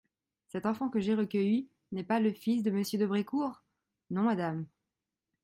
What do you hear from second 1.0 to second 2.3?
recueilli n'est pas